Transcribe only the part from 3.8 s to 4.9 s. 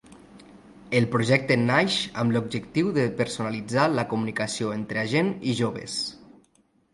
la comunicació